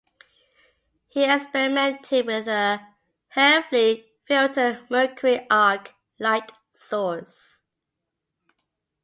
He 1.09 1.25
experimented 1.25 2.25
with 2.25 2.47
a 2.47 2.81
heavily 3.27 4.07
filtered 4.27 4.89
mercury 4.89 5.45
arc 5.47 5.93
light 6.17 6.51
source. 6.73 7.61